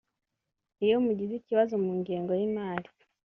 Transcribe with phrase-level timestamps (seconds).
[0.85, 2.89] iyo mugize ikibazo mu ngengo y’imari